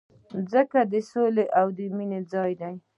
[0.33, 1.65] مځکه د سولې او
[1.97, 2.69] مینې ځای ده.